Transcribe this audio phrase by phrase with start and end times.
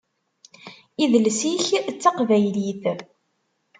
[1.03, 1.65] Idles-ik
[1.95, 2.83] d taqbaylit.